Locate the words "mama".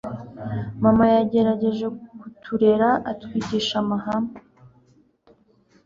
0.83-1.05